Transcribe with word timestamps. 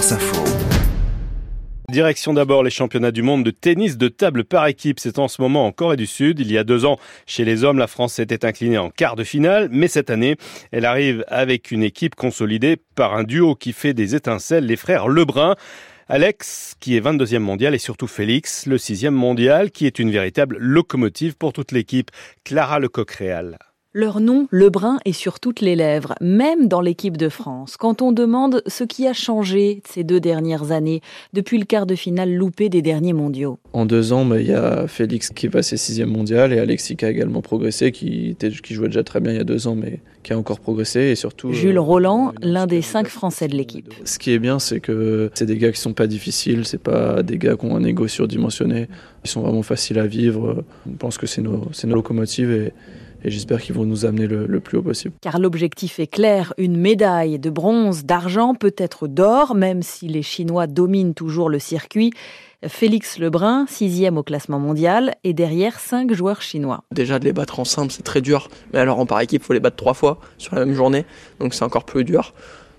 Info. 0.00 0.42
Direction 1.90 2.32
d'abord 2.32 2.62
les 2.62 2.70
championnats 2.70 3.10
du 3.10 3.20
monde 3.20 3.44
de 3.44 3.50
tennis 3.50 3.98
de 3.98 4.08
table 4.08 4.44
par 4.44 4.66
équipe. 4.66 4.98
C'est 4.98 5.18
en 5.18 5.28
ce 5.28 5.42
moment 5.42 5.66
en 5.66 5.72
Corée 5.72 5.98
du 5.98 6.06
Sud. 6.06 6.40
Il 6.40 6.50
y 6.50 6.56
a 6.56 6.64
deux 6.64 6.86
ans, 6.86 6.98
chez 7.26 7.44
les 7.44 7.64
hommes, 7.64 7.76
la 7.76 7.86
France 7.86 8.14
s'était 8.14 8.46
inclinée 8.46 8.78
en 8.78 8.88
quart 8.88 9.14
de 9.14 9.24
finale. 9.24 9.68
Mais 9.70 9.88
cette 9.88 10.08
année, 10.08 10.36
elle 10.72 10.86
arrive 10.86 11.22
avec 11.28 11.70
une 11.70 11.82
équipe 11.82 12.14
consolidée 12.14 12.78
par 12.94 13.14
un 13.14 13.24
duo 13.24 13.54
qui 13.54 13.74
fait 13.74 13.92
des 13.92 14.14
étincelles, 14.14 14.64
les 14.64 14.76
frères 14.76 15.06
Lebrun. 15.06 15.54
Alex, 16.08 16.76
qui 16.80 16.96
est 16.96 17.00
22e 17.00 17.38
mondial, 17.38 17.74
et 17.74 17.78
surtout 17.78 18.06
Félix, 18.06 18.64
le 18.64 18.78
6e 18.78 19.10
mondial, 19.10 19.70
qui 19.70 19.84
est 19.86 19.98
une 19.98 20.10
véritable 20.10 20.56
locomotive 20.58 21.36
pour 21.36 21.52
toute 21.52 21.72
l'équipe. 21.72 22.10
Clara 22.42 22.78
Lecoq-Réal. 22.78 23.58
Leur 23.92 24.20
nom, 24.20 24.46
Lebrun, 24.52 24.98
est 25.04 25.12
sur 25.12 25.40
toutes 25.40 25.60
les 25.60 25.74
lèvres, 25.74 26.14
même 26.20 26.68
dans 26.68 26.80
l'équipe 26.80 27.16
de 27.16 27.28
France. 27.28 27.76
Quand 27.76 28.02
on 28.02 28.12
demande 28.12 28.62
ce 28.68 28.84
qui 28.84 29.08
a 29.08 29.12
changé 29.12 29.82
ces 29.84 30.04
deux 30.04 30.20
dernières 30.20 30.70
années, 30.70 31.00
depuis 31.32 31.58
le 31.58 31.64
quart 31.64 31.86
de 31.86 31.96
finale 31.96 32.32
loupé 32.32 32.68
des 32.68 32.82
derniers 32.82 33.14
mondiaux. 33.14 33.58
En 33.72 33.86
deux 33.86 34.12
ans, 34.12 34.24
bah, 34.24 34.40
il 34.40 34.46
y 34.46 34.52
a 34.52 34.86
Félix 34.86 35.30
qui 35.30 35.46
est 35.46 35.50
passé 35.50 35.76
sixième 35.76 36.10
mondial 36.10 36.52
et 36.52 36.60
Alexis 36.60 36.94
qui 36.94 37.04
a 37.04 37.10
également 37.10 37.42
progressé, 37.42 37.90
qui, 37.90 38.36
qui 38.62 38.74
jouait 38.74 38.86
déjà 38.86 39.02
très 39.02 39.18
bien 39.18 39.32
il 39.32 39.38
y 39.38 39.40
a 39.40 39.44
deux 39.44 39.66
ans, 39.66 39.74
mais 39.74 39.98
qui 40.22 40.32
a 40.34 40.38
encore 40.38 40.60
progressé. 40.60 41.00
Et 41.00 41.16
surtout, 41.16 41.52
Jules 41.52 41.76
euh, 41.76 41.80
Roland, 41.80 42.32
l'un 42.42 42.68
des 42.68 42.82
cinq 42.82 43.08
Français 43.08 43.48
de 43.48 43.56
l'équipe. 43.56 43.92
Ce 44.04 44.20
qui 44.20 44.30
est 44.30 44.38
bien, 44.38 44.60
c'est 44.60 44.78
que 44.78 45.32
c'est 45.34 45.46
des 45.46 45.56
gars 45.56 45.72
qui 45.72 45.80
sont 45.80 45.94
pas 45.94 46.06
difficiles, 46.06 46.64
c'est 46.64 46.80
pas 46.80 47.24
des 47.24 47.38
gars 47.38 47.56
qui 47.56 47.66
ont 47.66 47.74
un 47.74 47.82
égo 47.82 48.06
surdimensionné. 48.06 48.86
Ils 49.24 49.30
sont 49.30 49.40
vraiment 49.40 49.64
faciles 49.64 49.98
à 49.98 50.06
vivre. 50.06 50.62
On 50.88 50.92
pense 50.92 51.18
que 51.18 51.26
c'est 51.26 51.42
nos, 51.42 51.68
nos 51.82 51.94
locomotives 51.96 52.52
et 52.52 52.72
et 53.24 53.30
j'espère 53.30 53.60
qu'ils 53.60 53.74
vont 53.74 53.84
nous 53.84 54.04
amener 54.04 54.26
le, 54.26 54.60
plus 54.60 54.78
haut 54.78 54.82
possible. 54.82 55.14
Car 55.20 55.38
l'objectif 55.38 55.98
est 55.98 56.06
clair, 56.06 56.54
une 56.58 56.76
médaille 56.76 57.38
de 57.38 57.50
bronze, 57.50 58.04
d'argent, 58.04 58.54
peut-être 58.54 59.08
d'or, 59.08 59.54
même 59.54 59.82
si 59.82 60.08
les 60.08 60.22
Chinois 60.22 60.66
dominent 60.66 61.14
toujours 61.14 61.48
le 61.48 61.58
circuit. 61.58 62.12
Félix 62.66 63.18
Lebrun, 63.18 63.64
sixième 63.68 64.18
au 64.18 64.22
classement 64.22 64.58
mondial, 64.58 65.14
et 65.24 65.32
derrière 65.32 65.80
cinq 65.80 66.12
joueurs 66.12 66.42
chinois. 66.42 66.84
Déjà 66.92 67.18
de 67.18 67.24
les 67.24 67.32
battre 67.32 67.58
en 67.58 67.64
simple, 67.64 67.90
c'est 67.90 68.02
très 68.02 68.20
dur. 68.20 68.48
Mais 68.72 68.78
alors 68.78 68.98
en 68.98 69.06
par 69.06 69.20
équipe, 69.20 69.42
il 69.42 69.44
faut 69.44 69.54
les 69.54 69.60
battre 69.60 69.76
trois 69.76 69.94
fois 69.94 70.18
sur 70.36 70.54
la 70.54 70.66
même 70.66 70.74
journée, 70.74 71.06
donc 71.38 71.54
c'est 71.54 71.64
encore 71.64 71.84
plus 71.84 72.04
dur. 72.04 72.34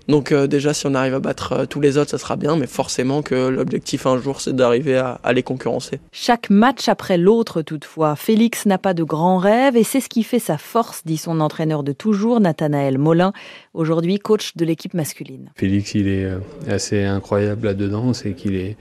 Donc 0.08 0.32
euh, 0.32 0.46
déjà, 0.46 0.74
si 0.74 0.86
on 0.86 0.94
arrive 0.94 1.14
à 1.14 1.20
battre 1.20 1.52
euh, 1.52 1.66
tous 1.66 1.80
les 1.80 1.96
autres, 1.96 2.10
ça 2.10 2.18
sera 2.18 2.36
bien, 2.36 2.56
mais 2.56 2.66
forcément 2.66 3.22
que 3.22 3.48
l'objectif 3.48 4.06
un 4.06 4.18
jour, 4.18 4.40
c'est 4.40 4.54
d'arriver 4.54 4.96
à, 4.96 5.20
à, 5.22 5.32
les 5.32 5.42
concurrencer. 5.42 6.00
Chaque 6.12 6.50
match 6.50 6.88
après 6.88 7.18
l'autre, 7.18 7.62
toutefois, 7.62 8.16
Félix 8.16 8.66
n'a 8.66 8.78
pas 8.78 8.94
de 8.94 9.04
grands 9.04 9.38
rêves 9.38 9.76
et 9.76 9.84
c'est 9.84 10.00
ce 10.00 10.08
qui 10.08 10.22
fait 10.22 10.38
sa 10.38 10.58
force, 10.58 11.02
dit 11.04 11.16
son 11.16 11.40
entraîneur 11.40 11.82
de 11.82 11.92
toujours, 11.92 12.40
Nathanaël 12.40 12.98
Molin, 12.98 13.32
aujourd'hui 13.74 14.18
coach 14.18 14.56
de 14.56 14.64
l'équipe 14.64 14.94
masculine. 14.94 15.50
Félix, 15.56 15.94
il 15.94 16.08
est 16.08 16.24
euh, 16.24 16.38
assez 16.68 17.04
incroyable 17.04 17.66
là-dedans, 17.66 18.12
c'est 18.12 18.32
qu'il 18.32 18.56
est 18.56 18.76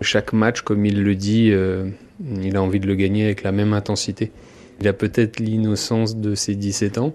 chaque 0.00 0.32
match, 0.32 0.62
comme 0.62 0.84
il 0.86 1.02
le 1.02 1.14
dit, 1.14 1.52
il 2.42 2.56
a 2.56 2.62
envie 2.62 2.80
de 2.80 2.86
le 2.86 2.94
gagner 2.94 3.24
avec 3.24 3.42
la 3.42 3.52
même 3.52 3.72
intensité. 3.72 4.30
Il 4.80 4.88
a 4.88 4.92
peut-être 4.92 5.40
l'innocence 5.40 6.16
de 6.16 6.34
ses 6.34 6.54
17 6.54 6.98
ans, 6.98 7.12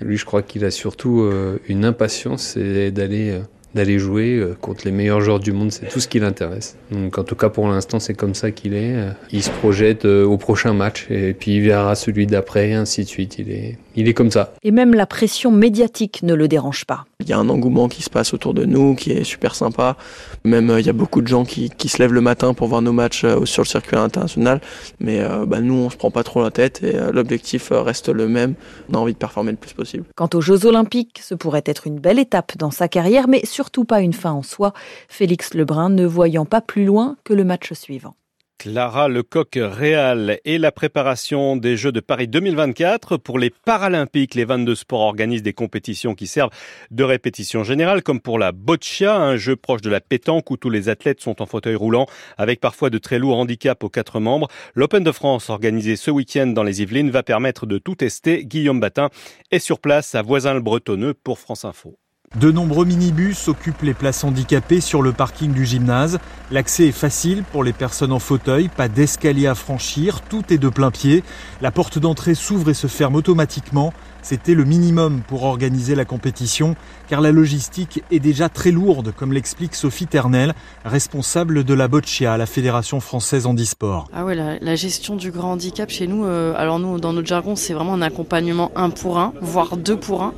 lui, 0.00 0.16
je 0.16 0.24
crois 0.24 0.42
qu'il 0.42 0.64
a 0.64 0.70
surtout 0.70 1.20
euh, 1.20 1.58
une 1.68 1.84
impatience, 1.84 2.54
c'est 2.54 2.90
d'aller 2.90 3.30
euh, 3.30 3.40
d'aller 3.74 3.98
jouer 3.98 4.36
euh, 4.36 4.56
contre 4.60 4.82
les 4.86 4.92
meilleurs 4.92 5.20
joueurs 5.20 5.40
du 5.40 5.52
monde, 5.52 5.72
c'est 5.72 5.88
tout 5.88 6.00
ce 6.00 6.08
qui 6.08 6.18
l'intéresse. 6.20 6.76
Donc 6.90 7.18
en 7.18 7.24
tout 7.24 7.34
cas 7.34 7.48
pour 7.48 7.68
l'instant 7.68 8.00
c'est 8.00 8.14
comme 8.14 8.34
ça 8.34 8.50
qu'il 8.50 8.74
est. 8.74 8.96
Il 9.30 9.42
se 9.42 9.50
projette 9.50 10.04
au 10.04 10.36
prochain 10.38 10.72
match 10.72 11.06
et 11.10 11.34
puis 11.34 11.56
il 11.56 11.62
verra 11.62 11.94
celui 11.94 12.26
d'après 12.26 12.70
et 12.70 12.74
ainsi 12.74 13.04
de 13.04 13.08
suite. 13.08 13.38
Il 13.38 13.50
est, 13.50 13.78
il 13.98 14.08
est 14.08 14.14
comme 14.14 14.30
ça. 14.30 14.52
Et 14.62 14.70
même 14.70 14.94
la 14.94 15.06
pression 15.06 15.50
médiatique 15.50 16.22
ne 16.22 16.34
le 16.34 16.46
dérange 16.46 16.84
pas. 16.84 17.04
Il 17.20 17.28
y 17.28 17.32
a 17.32 17.38
un 17.38 17.48
engouement 17.48 17.88
qui 17.88 18.02
se 18.02 18.10
passe 18.10 18.32
autour 18.32 18.54
de 18.54 18.64
nous 18.64 18.94
qui 18.94 19.10
est 19.10 19.24
super 19.24 19.56
sympa. 19.56 19.96
Même 20.44 20.70
euh, 20.70 20.80
il 20.80 20.86
y 20.86 20.88
a 20.88 20.92
beaucoup 20.92 21.20
de 21.20 21.26
gens 21.26 21.44
qui, 21.44 21.68
qui, 21.68 21.88
se 21.88 21.98
lèvent 21.98 22.12
le 22.12 22.20
matin 22.20 22.54
pour 22.54 22.68
voir 22.68 22.80
nos 22.80 22.92
matchs 22.92 23.24
euh, 23.24 23.44
sur 23.44 23.62
le 23.62 23.66
circuit 23.66 23.96
international. 23.96 24.60
Mais 25.00 25.20
euh, 25.20 25.46
bah, 25.46 25.60
nous, 25.60 25.74
on 25.74 25.90
se 25.90 25.96
prend 25.96 26.12
pas 26.12 26.22
trop 26.22 26.42
la 26.42 26.52
tête 26.52 26.80
et 26.84 26.96
l'objectif 27.12 27.72
reste 27.72 28.08
le 28.08 28.28
même. 28.28 28.54
On 28.88 28.94
a 28.94 28.98
envie 28.98 29.14
de 29.14 29.18
performer 29.18 29.50
le 29.50 29.56
plus 29.56 29.72
possible. 29.72 30.04
Quant 30.14 30.30
aux 30.32 30.40
Jeux 30.40 30.64
Olympiques, 30.64 31.20
ce 31.20 31.34
pourrait 31.34 31.64
être 31.66 31.88
une 31.88 31.98
belle 31.98 32.20
étape 32.20 32.56
dans 32.56 32.70
sa 32.70 32.86
carrière, 32.86 33.26
mais 33.26 33.44
surtout 33.44 33.84
pas 33.84 34.00
une 34.00 34.12
fin 34.12 34.32
en 34.32 34.44
soi. 34.44 34.72
Félix 35.08 35.54
Lebrun 35.54 35.88
ne 35.88 36.06
voyant 36.06 36.44
pas 36.44 36.60
plus 36.60 36.84
loin 36.84 37.16
que 37.24 37.34
le 37.34 37.42
match 37.42 37.72
suivant. 37.72 38.14
Clara 38.58 39.06
Lecoq 39.06 39.56
Réal 39.56 40.40
et 40.44 40.58
la 40.58 40.72
préparation 40.72 41.54
des 41.54 41.76
Jeux 41.76 41.92
de 41.92 42.00
Paris 42.00 42.26
2024 42.26 43.16
pour 43.16 43.38
les 43.38 43.50
Paralympiques. 43.50 44.34
Les 44.34 44.44
22 44.44 44.74
sports 44.74 45.02
organisent 45.02 45.44
des 45.44 45.52
compétitions 45.52 46.16
qui 46.16 46.26
servent 46.26 46.50
de 46.90 47.04
répétition 47.04 47.62
générale, 47.62 48.02
comme 48.02 48.20
pour 48.20 48.36
la 48.36 48.50
boccia, 48.50 49.14
un 49.14 49.36
jeu 49.36 49.54
proche 49.54 49.80
de 49.80 49.90
la 49.90 50.00
pétanque 50.00 50.50
où 50.50 50.56
tous 50.56 50.70
les 50.70 50.88
athlètes 50.88 51.20
sont 51.20 51.40
en 51.40 51.46
fauteuil 51.46 51.76
roulant, 51.76 52.06
avec 52.36 52.60
parfois 52.60 52.90
de 52.90 52.98
très 52.98 53.20
lourds 53.20 53.38
handicaps 53.38 53.84
aux 53.84 53.90
quatre 53.90 54.18
membres. 54.18 54.48
L'Open 54.74 55.04
de 55.04 55.12
France, 55.12 55.50
organisé 55.50 55.94
ce 55.94 56.10
week-end 56.10 56.48
dans 56.48 56.64
les 56.64 56.82
Yvelines, 56.82 57.10
va 57.10 57.22
permettre 57.22 57.64
de 57.64 57.78
tout 57.78 57.94
tester. 57.94 58.44
Guillaume 58.44 58.80
Batin 58.80 59.10
est 59.52 59.60
sur 59.60 59.78
place 59.78 60.16
à 60.16 60.22
Voisin-le-Bretonneux 60.22 61.14
pour 61.14 61.38
France 61.38 61.64
Info. 61.64 61.96
De 62.36 62.52
nombreux 62.52 62.84
minibus 62.84 63.48
occupent 63.48 63.80
les 63.82 63.94
places 63.94 64.22
handicapées 64.22 64.82
sur 64.82 65.00
le 65.00 65.12
parking 65.12 65.52
du 65.52 65.64
gymnase. 65.64 66.18
L'accès 66.50 66.88
est 66.88 66.92
facile 66.92 67.42
pour 67.42 67.64
les 67.64 67.72
personnes 67.72 68.12
en 68.12 68.18
fauteuil, 68.18 68.68
pas 68.68 68.88
d'escalier 68.88 69.46
à 69.46 69.54
franchir, 69.54 70.20
tout 70.20 70.44
est 70.52 70.58
de 70.58 70.68
plein 70.68 70.90
pied. 70.90 71.24
La 71.62 71.70
porte 71.70 71.98
d'entrée 71.98 72.34
s'ouvre 72.34 72.68
et 72.68 72.74
se 72.74 72.86
ferme 72.86 73.14
automatiquement. 73.14 73.94
C'était 74.28 74.52
le 74.52 74.66
minimum 74.66 75.22
pour 75.26 75.44
organiser 75.44 75.94
la 75.94 76.04
compétition, 76.04 76.76
car 77.08 77.22
la 77.22 77.32
logistique 77.32 78.04
est 78.10 78.18
déjà 78.18 78.50
très 78.50 78.70
lourde, 78.70 79.10
comme 79.16 79.32
l'explique 79.32 79.74
Sophie 79.74 80.06
Ternel, 80.06 80.52
responsable 80.84 81.64
de 81.64 81.72
la 81.72 81.88
Boccia, 81.88 82.36
la 82.36 82.44
Fédération 82.44 83.00
française 83.00 83.46
handisport. 83.46 84.06
Ah 84.12 84.26
ouais, 84.26 84.34
la, 84.34 84.74
gestion 84.76 85.16
du 85.16 85.30
grand 85.30 85.52
handicap 85.52 85.88
chez 85.88 86.06
nous, 86.06 86.26
euh, 86.26 86.52
alors 86.58 86.78
nous, 86.78 87.00
dans 87.00 87.14
notre 87.14 87.26
jargon, 87.26 87.56
c'est 87.56 87.72
vraiment 87.72 87.94
un 87.94 88.02
accompagnement 88.02 88.70
un 88.76 88.90
pour 88.90 89.18
un, 89.18 89.32
voire 89.40 89.78
deux 89.78 89.96
pour 89.96 90.22
un, 90.22 90.34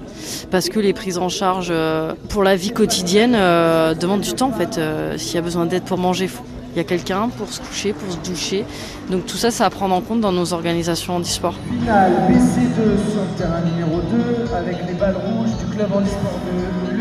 parce 0.52 0.68
que 0.68 0.78
les 0.78 0.92
prises 0.92 1.18
en 1.18 1.28
charge 1.28 1.70
euh, 1.72 2.14
pour 2.28 2.44
la 2.44 2.54
vie 2.54 2.70
quotidienne 2.70 3.34
euh, 3.34 3.94
demandent 3.94 4.20
du 4.20 4.34
temps 4.34 4.50
en 4.50 4.52
fait. 4.52 4.80
S'il 5.18 5.34
y 5.34 5.38
a 5.38 5.42
besoin 5.42 5.66
d'aide 5.66 5.82
pour 5.82 5.98
manger, 5.98 6.30
il 6.72 6.76
y 6.76 6.80
a 6.80 6.84
quelqu'un 6.84 7.28
pour 7.28 7.52
se 7.52 7.60
coucher, 7.60 7.92
pour 7.92 8.12
se 8.12 8.18
doucher. 8.18 8.64
Donc 9.10 9.26
tout 9.26 9.36
ça, 9.36 9.50
c'est 9.50 9.64
à 9.64 9.70
prendre 9.70 9.94
en 9.94 10.00
compte 10.00 10.20
dans 10.20 10.30
nos 10.30 10.52
organisations 10.52 11.16
handisport. 11.16 11.54
Finale 11.80 12.12
BC2 12.30 13.29
avec 14.60 14.86
les 14.86 14.94
balles 14.94 15.16
rouges 15.16 15.56
du 15.56 15.66
club 15.74 15.92
handisport 15.92 16.38
de. 16.46 16.99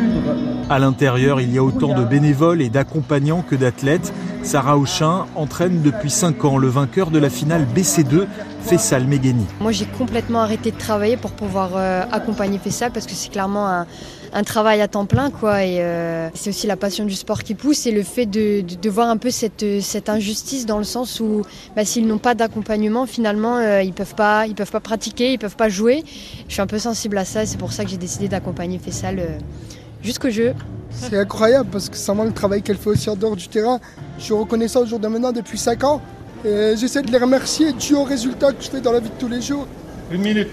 À 0.69 0.77
l'intérieur, 0.77 1.41
il 1.41 1.51
y 1.51 1.57
a 1.57 1.63
autant 1.63 1.99
de 1.99 2.05
bénévoles 2.05 2.61
et 2.61 2.69
d'accompagnants 2.69 3.41
que 3.41 3.55
d'athlètes. 3.55 4.13
Sarah 4.43 4.77
Auchin 4.77 5.25
entraîne 5.35 5.81
depuis 5.81 6.11
5 6.11 6.45
ans 6.45 6.57
le 6.59 6.67
vainqueur 6.67 7.09
de 7.09 7.17
la 7.17 7.31
finale 7.31 7.65
BC2, 7.75 8.27
Fessal 8.61 9.05
Megheni. 9.05 9.47
Moi, 9.61 9.71
j'ai 9.71 9.85
complètement 9.85 10.41
arrêté 10.41 10.69
de 10.69 10.77
travailler 10.77 11.17
pour 11.17 11.31
pouvoir 11.31 11.71
euh, 11.75 12.03
accompagner 12.11 12.59
Fessal 12.59 12.91
parce 12.91 13.07
que 13.07 13.13
c'est 13.13 13.31
clairement 13.31 13.83
un 14.33 14.43
travail 14.43 14.81
à 14.81 14.87
temps 14.87 15.05
plein 15.05 15.29
et 15.29 15.81
euh, 15.81 16.29
c'est 16.33 16.51
aussi 16.51 16.67
la 16.67 16.77
passion 16.77 17.05
du 17.05 17.15
sport 17.15 17.43
qui 17.43 17.55
pousse 17.55 17.87
et 17.87 17.91
le 17.91 18.03
fait 18.03 18.25
de, 18.25 18.89
voir 18.89 19.09
un 19.09 19.17
peu 19.17 19.31
cette, 19.31 19.63
injustice 20.07 20.65
dans 20.65 20.77
le 20.77 20.83
sens 20.83 21.19
où 21.19 21.43
bah, 21.75 21.85
s'ils 21.85 22.07
n'ont 22.07 22.17
pas 22.17 22.35
d'accompagnement 22.35 23.05
finalement 23.05 23.57
euh, 23.57 23.81
ils 23.81 23.93
peuvent 23.93 24.15
pas 24.15 24.45
peuvent 24.55 24.71
pas 24.71 24.79
pratiquer 24.79 25.33
ils 25.33 25.39
peuvent 25.39 25.55
pas 25.55 25.69
jouer 25.69 26.03
je 26.47 26.53
suis 26.53 26.61
un 26.61 26.67
peu 26.67 26.79
sensible 26.79 27.17
à 27.17 27.25
ça 27.25 27.45
c'est 27.45 27.57
pour 27.57 27.71
ça 27.71 27.83
que 27.83 27.89
j'ai 27.89 27.97
décidé 27.97 28.27
d'accompagner 28.27 28.79
Fessal 28.79 29.39
jusqu'au 30.01 30.29
jeu. 30.29 30.53
C'est 30.91 31.17
incroyable 31.17 31.69
parce 31.71 31.89
que 31.89 31.95
ça 31.95 32.13
manque 32.13 32.27
le 32.27 32.33
travail 32.33 32.61
qu'elle 32.61 32.77
fait 32.77 32.89
aussi 32.89 33.09
en 33.09 33.15
dehors 33.15 33.35
du 33.35 33.47
terrain. 33.47 33.79
Je 34.17 34.23
suis 34.23 34.33
reconnaissant 34.33 34.81
au 34.81 34.85
jour 34.85 34.99
de 34.99 35.07
maintenant 35.07 35.31
depuis 35.31 35.57
5 35.57 35.83
ans 35.83 36.01
et 36.43 36.73
j'essaie 36.77 37.01
de 37.01 37.11
les 37.11 37.17
remercier 37.17 37.73
dû 37.73 37.95
aux 37.95 38.03
résultats 38.03 38.51
que 38.51 38.63
je 38.63 38.69
fais 38.69 38.81
dans 38.81 38.91
la 38.91 38.99
vie 38.99 39.09
de 39.09 39.19
tous 39.19 39.27
les 39.27 39.41
jours. 39.41 39.67
Une 40.11 40.21
minute 40.21 40.49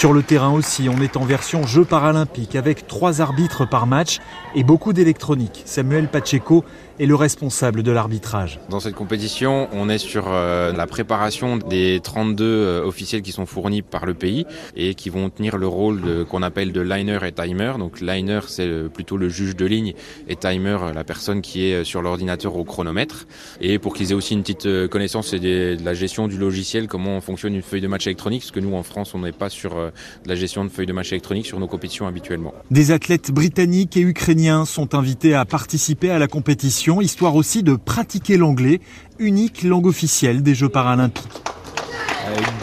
Sur 0.00 0.14
le 0.14 0.22
terrain 0.22 0.50
aussi, 0.50 0.88
on 0.88 0.98
est 1.02 1.18
en 1.18 1.26
version 1.26 1.66
Jeux 1.66 1.84
paralympiques 1.84 2.56
avec 2.56 2.86
trois 2.86 3.20
arbitres 3.20 3.68
par 3.68 3.86
match 3.86 4.16
et 4.54 4.64
beaucoup 4.64 4.94
d'électronique. 4.94 5.60
Samuel 5.66 6.08
Pacheco 6.08 6.64
est 6.98 7.04
le 7.04 7.14
responsable 7.14 7.82
de 7.82 7.92
l'arbitrage. 7.92 8.60
Dans 8.68 8.80
cette 8.80 8.94
compétition, 8.94 9.68
on 9.72 9.88
est 9.88 9.98
sur 9.98 10.24
euh, 10.28 10.72
la 10.72 10.86
préparation 10.86 11.56
des 11.56 12.00
32 12.02 12.44
euh, 12.44 12.84
officiels 12.84 13.22
qui 13.22 13.32
sont 13.32 13.46
fournis 13.46 13.80
par 13.80 14.04
le 14.06 14.12
pays 14.14 14.46
et 14.76 14.94
qui 14.94 15.08
vont 15.08 15.30
tenir 15.30 15.56
le 15.56 15.66
rôle 15.66 16.26
qu'on 16.28 16.42
appelle 16.42 16.72
de 16.72 16.80
liner 16.80 17.18
et 17.26 17.32
timer. 17.32 17.74
Donc 17.78 18.00
liner, 18.00 18.40
c'est 18.48 18.88
plutôt 18.92 19.16
le 19.16 19.28
juge 19.28 19.56
de 19.56 19.64
ligne 19.66 19.94
et 20.28 20.36
timer, 20.36 20.78
la 20.94 21.04
personne 21.04 21.40
qui 21.40 21.64
est 21.64 21.84
sur 21.84 22.02
l'ordinateur 22.02 22.56
au 22.56 22.64
chronomètre. 22.64 23.26
Et 23.60 23.78
pour 23.78 23.94
qu'ils 23.94 24.12
aient 24.12 24.14
aussi 24.14 24.34
une 24.34 24.42
petite 24.42 24.66
euh, 24.66 24.88
connaissance 24.88 25.32
de 25.32 25.76
la 25.82 25.94
gestion 25.94 26.28
du 26.28 26.36
logiciel, 26.36 26.86
comment 26.86 27.20
fonctionne 27.20 27.54
une 27.54 27.62
feuille 27.62 27.80
de 27.80 27.88
match 27.88 28.06
électronique, 28.06 28.42
parce 28.42 28.52
que 28.52 28.60
nous 28.60 28.74
en 28.74 28.82
France, 28.82 29.14
on 29.14 29.20
n'est 29.20 29.32
pas 29.32 29.48
sur 29.48 29.89
de 30.24 30.28
la 30.28 30.34
gestion 30.34 30.64
de 30.64 30.70
feuilles 30.70 30.86
de 30.86 30.92
match 30.92 31.12
électronique 31.12 31.46
sur 31.46 31.58
nos 31.58 31.66
compétitions 31.66 32.06
habituellement. 32.06 32.54
Des 32.70 32.90
athlètes 32.90 33.30
britanniques 33.30 33.96
et 33.96 34.00
ukrainiens 34.00 34.64
sont 34.64 34.94
invités 34.94 35.34
à 35.34 35.44
participer 35.44 36.10
à 36.10 36.18
la 36.18 36.28
compétition, 36.28 37.00
histoire 37.00 37.34
aussi 37.34 37.62
de 37.62 37.74
pratiquer 37.76 38.36
l'anglais, 38.36 38.80
unique 39.18 39.62
langue 39.62 39.86
officielle 39.86 40.42
des 40.42 40.54
Jeux 40.54 40.68
paralympiques. 40.68 41.26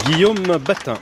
Guillaume 0.06 0.58
Batin. 0.64 0.94